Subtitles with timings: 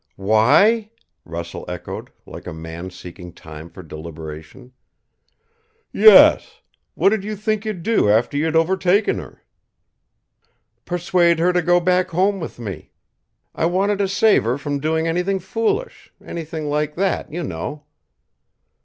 [0.17, 0.89] "Why?"
[1.25, 4.71] Russell echoed, like a man seeking time for deliberation.
[5.93, 6.61] "Yes.
[6.95, 9.43] What did you think you'd do after you'd overtaken her?"
[10.85, 12.89] "Persuade her to go back home with me.
[13.53, 17.83] I wanted to save her from doing anything foolish anything like that, you know."